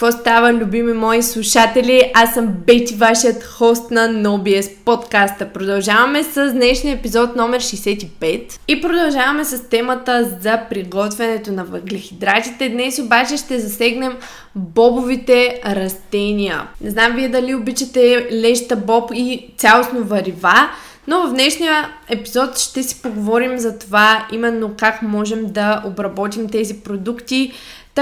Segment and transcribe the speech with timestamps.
[0.00, 2.10] Какво става, любими мои слушатели?
[2.14, 5.52] Аз съм Бети, вашият хост на NoBS подкаста.
[5.52, 12.68] Продължаваме с днешния епизод номер 65 и продължаваме с темата за приготвянето на въглехидратите.
[12.68, 14.16] Днес обаче ще засегнем
[14.54, 16.68] бобовите растения.
[16.80, 20.70] Не знам вие дали обичате леща боб и цялостно варива,
[21.06, 26.74] но в днешния епизод ще си поговорим за това именно как можем да обработим тези
[26.74, 27.52] продукти,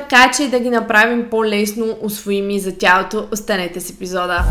[0.00, 3.28] така че да ги направим по-лесно усвоими за тялото.
[3.32, 4.44] Останете с епизода!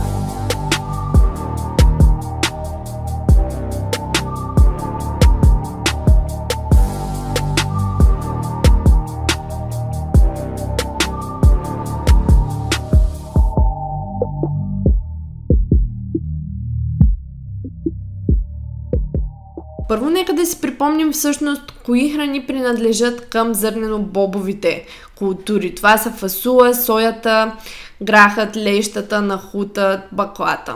[19.88, 24.86] Първо нека да си припомним всъщност кои храни принадлежат към зърнено-бобовите
[25.16, 25.76] култури.
[25.76, 27.56] Това са фасула, соята,
[28.02, 30.76] грахът, лещата, нахутът, баклата.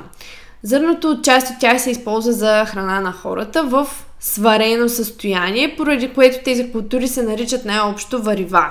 [0.63, 3.87] Зърното, част от тях се използва за храна на хората в
[4.19, 8.65] сварено състояние, поради което тези култури се наричат най-общо варива.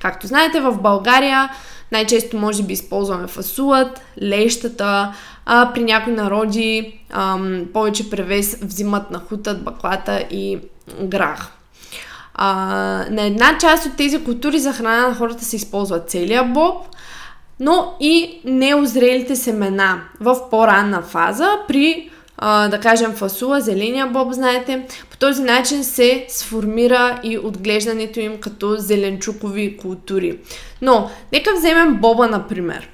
[0.00, 1.50] Както знаете, в България
[1.92, 5.14] най-често може би използваме фасулът, лещата,
[5.46, 10.58] а при някои народи ам, повече превес взимат на хутът, баклата и
[11.02, 11.52] грах.
[12.34, 12.54] А,
[13.10, 16.86] на една част от тези култури за храна на хората се използва целият боб,
[17.60, 24.86] но и неозрелите семена в по-ранна фаза при а, да кажем фасула, зеления боб, знаете.
[25.10, 30.38] По този начин се сформира и отглеждането им като зеленчукови култури.
[30.82, 32.88] Но, нека вземем боба, например.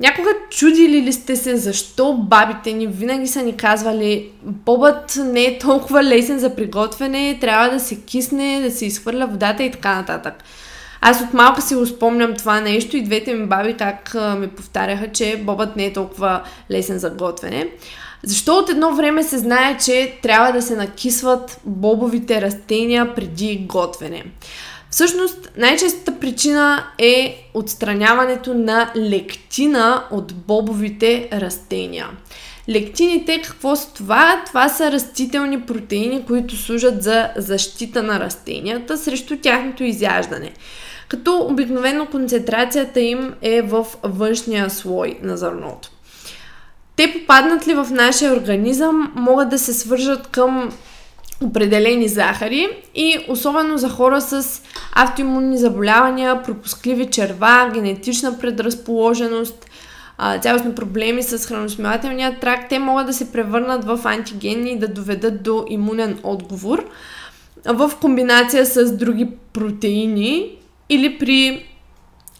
[0.00, 5.58] Някога чудили ли сте се защо бабите ни винаги са ни казвали бобът не е
[5.58, 10.34] толкова лесен за приготвяне, трябва да се кисне, да се изхвърля водата и така нататък.
[11.00, 15.12] Аз от малка си го спомням това нещо и двете ми баби как ми повтаряха,
[15.12, 17.68] че бобът не е толкова лесен за готвене.
[18.22, 24.24] Защо от едно време се знае, че трябва да се накисват бобовите растения преди готвене?
[24.90, 32.08] Всъщност, най-честата причина е отстраняването на лектина от бобовите растения.
[32.68, 34.42] Лектините, какво са това?
[34.46, 40.52] Това са растителни протеини, които служат за защита на растенията срещу тяхното изяждане.
[41.08, 45.90] Като обикновено концентрацията им е в външния слой на зърното.
[47.00, 50.72] Те попаднат ли в нашия организъм, могат да се свържат към
[51.42, 54.62] определени захари и особено за хора с
[54.92, 59.66] автоимунни заболявания, пропускливи черва, генетична предразположеност,
[60.40, 65.42] цялостни проблеми с храносмилателния тракт, те могат да се превърнат в антигенни и да доведат
[65.42, 66.84] до имунен отговор
[67.66, 70.56] в комбинация с други протеини
[70.88, 71.66] или при,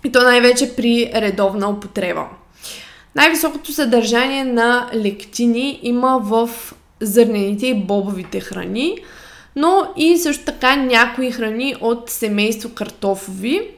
[0.04, 2.24] и то най-вече при редовна употреба.
[3.14, 6.50] Най-високото съдържание на лектини има в
[7.00, 8.98] зърнените и бобовите храни,
[9.56, 13.68] но и също така някои храни от семейство картофови.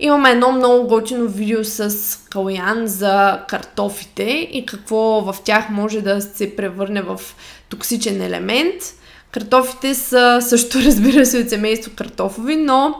[0.00, 6.20] Имаме едно много готино видео с Калян за картофите и какво в тях може да
[6.20, 7.20] се превърне в
[7.68, 8.74] токсичен елемент.
[9.32, 12.94] Картофите са също, разбира се, от семейство картофови, но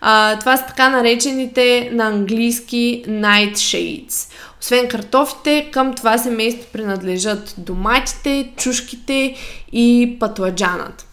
[0.00, 4.32] а, това са така наречените на английски nightshades.
[4.60, 9.34] Освен картофите, към това семейство принадлежат доматите, чушките
[9.72, 11.06] и патладжанът.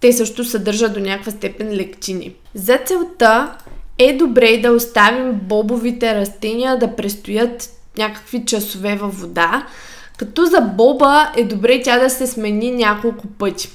[0.00, 2.34] Те също съдържат до някаква степен лектини.
[2.54, 3.56] За целта
[3.98, 9.66] е добре да оставим бобовите растения да престоят някакви часове във вода,
[10.16, 13.68] като за боба е добре тя да се смени няколко пъти.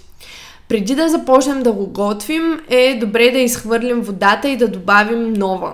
[0.67, 5.73] Преди да започнем да го готвим, е добре да изхвърлим водата и да добавим нова.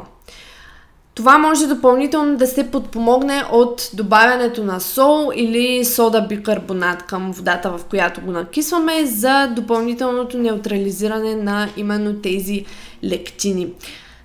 [1.14, 7.70] Това може допълнително да се подпомогне от добавянето на сол или сода бикарбонат към водата,
[7.78, 12.66] в която го накисваме, за допълнителното неутрализиране на именно тези
[13.04, 13.68] лектини.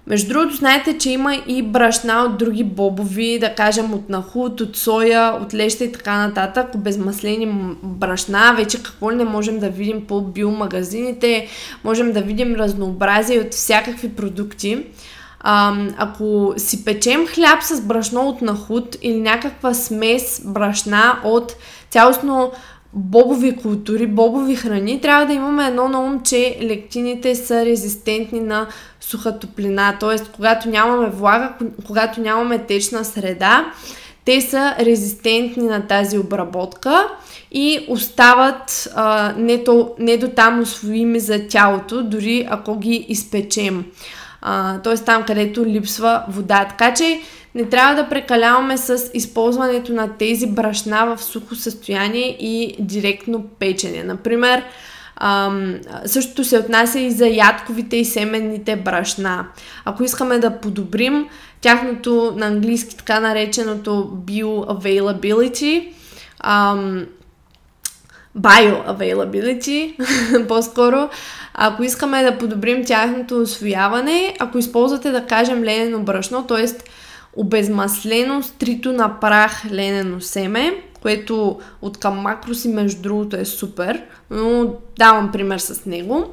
[0.06, 4.76] Между другото, знаете, че има и брашна от други бобови, да кажем от нахут, от
[4.76, 8.54] соя, от леща и така нататък, безмаслени брашна.
[8.56, 11.48] Вече какво ли не можем да видим по биомагазините,
[11.84, 14.84] можем да видим разнообразие от всякакви продукти.
[15.40, 21.56] А, ако си печем хляб с брашно от нахут или някаква смес брашна от
[21.90, 22.52] цялостно
[22.92, 28.66] бобови култури, бобови храни, трябва да имаме едно на ум, че лектините са резистентни на
[29.00, 29.96] суха топлина.
[30.00, 30.24] Т.е.
[30.36, 31.52] когато нямаме влага,
[31.86, 33.72] когато нямаме течна среда,
[34.24, 37.08] те са резистентни на тази обработка
[37.52, 43.84] и остават а, не, то, не до там усвоими за тялото, дори ако ги изпечем
[44.84, 44.94] т.е.
[44.94, 46.66] там, където липсва вода.
[46.68, 47.20] Така че
[47.54, 54.02] не трябва да прекаляваме с използването на тези брашна в сухо състояние и директно печене.
[54.02, 54.62] Например,
[55.20, 55.74] Ам,
[56.06, 59.46] същото се отнася и за ядковите и семенните брашна.
[59.84, 61.28] Ако искаме да подобрим
[61.60, 63.90] тяхното на английски така нареченото
[64.26, 65.88] bioavailability,
[66.40, 67.06] ам,
[68.40, 69.96] bioavailability,
[70.48, 71.08] по-скоро,
[71.54, 76.66] ако искаме да подобрим тяхното освояване, ако използвате, да кажем, ленено брашно, т.е.
[77.36, 84.74] обезмаслено, стрито на прах ленено семе, което от към макроси, между другото, е супер, но
[84.98, 86.24] давам пример с него.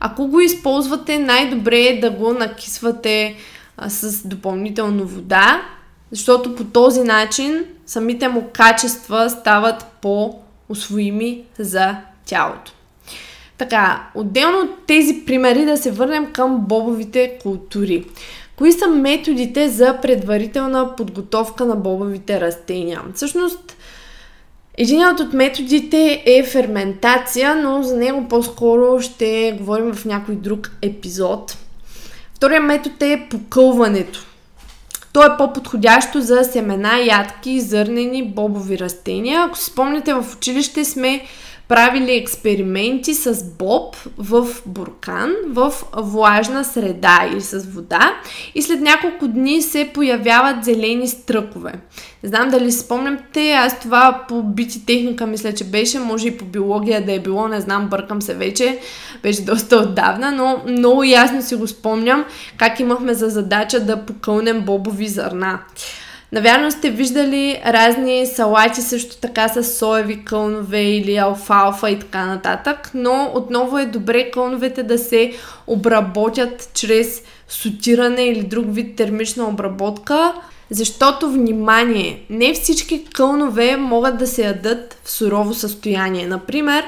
[0.00, 3.36] Ако го използвате, най-добре е да го накисвате
[3.76, 5.62] а, с допълнително вода,
[6.10, 9.84] защото по този начин самите му качества стават
[10.70, 11.96] по-освоими за
[12.26, 12.72] тялото.
[13.58, 18.04] Така, отделно от тези примери да се върнем към бобовите култури.
[18.56, 23.02] Кои са методите за предварителна подготовка на бобовите растения?
[23.14, 23.76] Всъщност,
[24.78, 31.56] Единият от методите е ферментация, но за него по-скоро ще говорим в някой друг епизод.
[32.34, 34.26] Вторият метод е покълването.
[35.12, 39.42] То е по-подходящо за семена, ядки, зърнени, бобови растения.
[39.42, 41.24] Ако си спомняте, в училище сме
[41.70, 48.14] правили експерименти с боб в буркан, в влажна среда или с вода
[48.54, 51.72] и след няколко дни се появяват зелени стръкове.
[52.22, 56.44] Не знам дали спомняте, аз това по бити техника мисля, че беше, може и по
[56.44, 58.78] биология да е било, не знам, бъркам се вече,
[59.22, 62.24] беше доста отдавна, но много ясно си го спомням
[62.56, 65.58] как имахме за задача да покълнем бобови зърна.
[66.32, 72.90] Навярно сте виждали разни салати също така с соеви кълнове или алфалфа и така нататък,
[72.94, 75.32] но отново е добре кълновете да се
[75.66, 80.34] обработят чрез сутиране или друг вид термична обработка,
[80.70, 86.26] защото, внимание, не всички кълнове могат да се ядат в сурово състояние.
[86.26, 86.84] Например,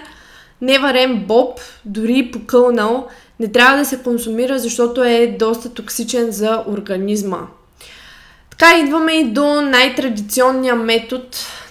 [0.60, 3.06] неварен боб, дори покълнал,
[3.40, 7.38] не трябва да се консумира, защото е доста токсичен за организма.
[8.62, 11.24] Така идваме и до най-традиционния метод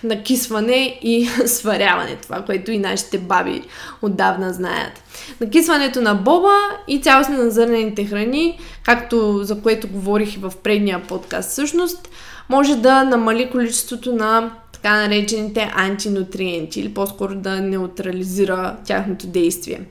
[0.03, 2.15] на кисване и сваряване.
[2.15, 3.61] Това, което и нашите баби
[4.01, 5.03] отдавна знаят.
[5.41, 6.57] Накисването на боба
[6.87, 12.09] и цялостно на зърнените храни, както за което говорих и в предния подкаст всъщност,
[12.49, 19.81] може да намали количеството на така наречените антинутриенти или по-скоро да неутрализира тяхното действие.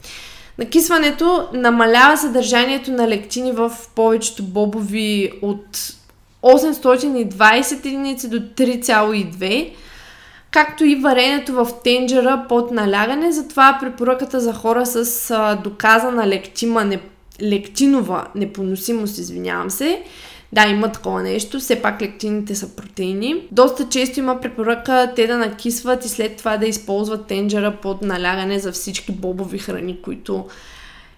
[0.58, 5.94] Накисването намалява съдържанието на лектини в повечето бобови от
[6.42, 9.72] 820 единици до 3,2,
[10.50, 13.32] както и варенето в тенджера под налягане.
[13.32, 17.00] Затова препоръката за хора с а, доказана лектима, не,
[17.42, 20.02] лектинова непоносимост, извинявам се,
[20.52, 23.48] да, има такова нещо, все пак лектините са протеини.
[23.52, 28.58] Доста често има препоръка те да накисват и след това да използват тенджера под налягане
[28.58, 30.46] за всички бобови храни, които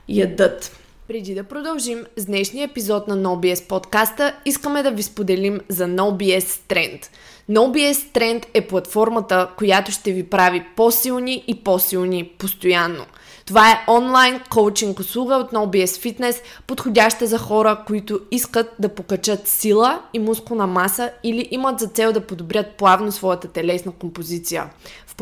[0.08, 0.81] ядат.
[1.12, 6.40] Преди да продължим с днешния епизод на NoBS подкаста, искаме да ви споделим за NoBS
[6.40, 7.06] Trend.
[7.50, 13.06] NoBS Trend е платформата, която ще ви прави по-силни и по-силни постоянно–
[13.46, 19.48] това е онлайн коучинг услуга от NoBS Fitness, подходяща за хора, които искат да покачат
[19.48, 24.70] сила и мускулна маса или имат за цел да подобрят плавно своята телесна композиция.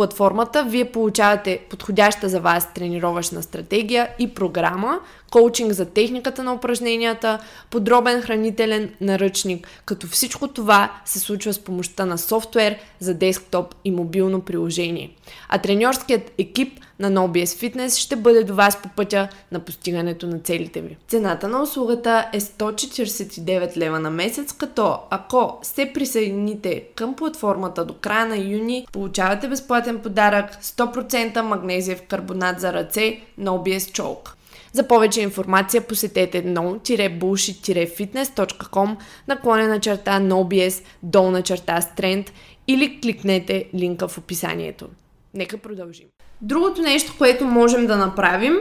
[0.01, 7.39] Платформата вие получавате подходяща за вас тренировъчна стратегия и програма, коучинг за техниката на упражненията,
[7.71, 13.91] подробен хранителен наръчник, като всичко това се случва с помощта на софтуер за десктоп и
[13.91, 15.11] мобилно приложение.
[15.49, 20.39] А треньорският екип на NoBS Fitness ще бъде до вас по пътя на постигането на
[20.39, 20.97] целите ви.
[21.09, 27.95] Цената на услугата е 149 лева на месец, като ако се присъедините към платформата до
[27.95, 34.31] края на юни, получавате безплатен подарък 100% магнезиев карбонат за ръце NoBS Chalk.
[34.73, 38.97] За повече информация посетете no-bullshit-fitness.com
[39.29, 42.31] наклонена черта NoBS долна черта Strength
[42.67, 44.89] или кликнете линка в описанието.
[45.35, 46.07] Нека продължим.
[46.41, 48.57] Другото нещо, което можем да направим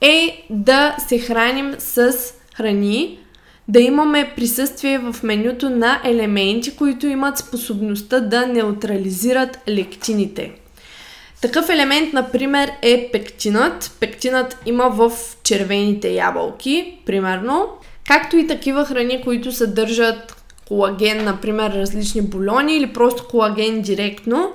[0.00, 2.14] е да се храним с
[2.54, 3.18] храни,
[3.70, 10.52] да имаме присъствие в менюто на елементи, които имат способността да неутрализират лектините.
[11.42, 13.92] Такъв елемент, например, е пектинът.
[14.00, 15.12] Пектинът има в
[15.42, 17.68] червените ябълки, примерно,
[18.08, 20.36] както и такива храни, които съдържат
[20.68, 24.52] колаген, например, различни бульони или просто колаген директно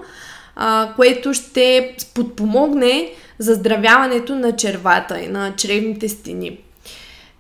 [0.56, 6.58] а, което ще подпомогне заздравяването на червата и на чревните стени.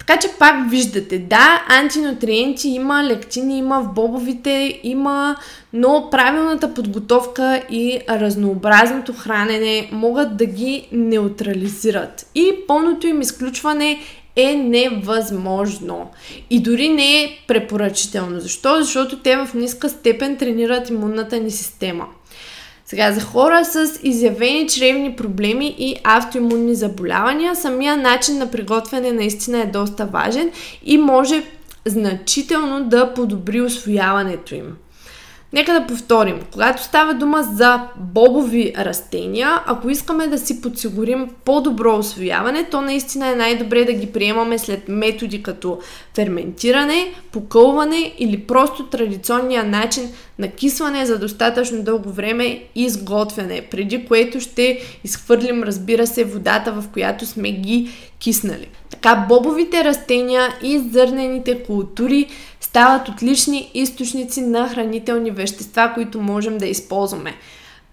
[0.07, 5.35] Така че пак виждате, да, антинутриенти има, лектини има в бобовите, има,
[5.73, 12.27] но правилната подготовка и разнообразното хранене могат да ги неутрализират.
[12.35, 13.99] И пълното им изключване
[14.35, 16.11] е невъзможно.
[16.49, 18.39] И дори не е препоръчително.
[18.39, 18.81] Защо?
[18.81, 22.05] Защото те в ниска степен тренират имунната ни система.
[22.85, 29.59] Сега, за хора с изявени чревни проблеми и автоимунни заболявания, самия начин на приготвяне наистина
[29.61, 30.51] е доста важен
[30.83, 31.43] и може
[31.85, 34.77] значително да подобри освояването им.
[35.55, 36.39] Нека да повторим.
[36.51, 43.27] Когато става дума за бобови растения, ако искаме да си подсигурим по-добро освояване, то наистина
[43.27, 45.79] е най-добре да ги приемаме след методи като
[46.15, 50.09] ферментиране, покълване или просто традиционния начин
[50.39, 56.71] на кисване за достатъчно дълго време и изготвяне, преди което ще изхвърлим, разбира се, водата,
[56.71, 58.67] в която сме ги киснали.
[58.89, 62.27] Така, бобовите растения и зърнените култури
[62.75, 67.33] стават отлични източници на хранителни вещества, които можем да използваме.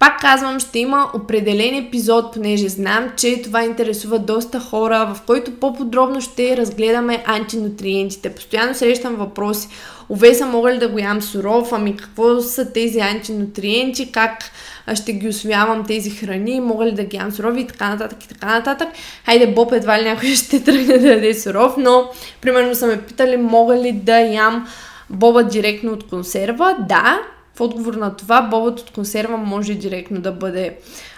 [0.03, 5.59] Пак казвам, ще има определен епизод, понеже знам, че това интересува доста хора, в който
[5.59, 8.35] по-подробно ще разгледаме антинутриентите.
[8.35, 9.67] Постоянно срещам въпроси.
[10.09, 11.69] Овеса, мога ли да го ям суров?
[11.71, 14.11] Ами какво са тези антинутриенти?
[14.11, 14.51] Как
[14.93, 16.59] ще ги освоявам тези храни?
[16.59, 17.61] Мога ли да ги ям сурови?
[17.61, 18.89] И така нататък и така нататък.
[19.25, 22.09] Хайде, Боб едва ли някой ще тръгне да яде суров, но
[22.41, 24.67] примерно са ме питали, мога ли да ям
[25.09, 26.75] боба директно от консерва?
[26.89, 27.19] Да,
[27.55, 30.77] в отговор на това, бобът от консерва може директно да бъде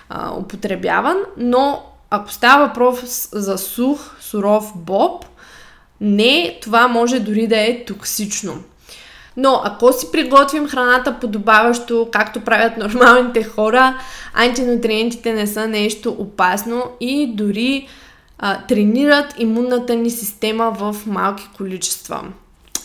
[0.10, 5.26] а, употребяван, но ако става въпрос за сух, суров боб,
[6.02, 8.64] не, това може дори да е токсично.
[9.38, 13.98] Но ако си приготвим храната подобаващо, както правят нормалните хора,
[14.34, 17.88] антинутриентите не са нещо опасно и дори
[18.40, 22.24] а, тренират имунната ни система в малки количества.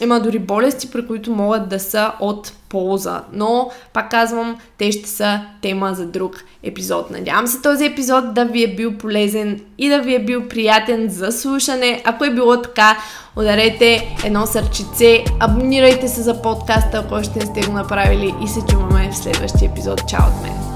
[0.01, 3.23] Има дори болести, при които могат да са от полза.
[3.33, 7.11] Но, пак казвам, те ще са тема за друг епизод.
[7.11, 11.09] Надявам се този епизод да ви е бил полезен и да ви е бил приятен
[11.09, 12.03] за слушане.
[12.05, 12.99] Ако е било така,
[13.37, 18.61] ударете едно сърчице, абонирайте се за подкаста, ако още не сте го направили и се
[18.69, 20.09] чуваме в следващия епизод.
[20.09, 20.70] Чао от мен!